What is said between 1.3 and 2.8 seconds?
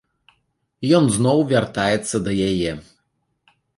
вяртаецца да яе.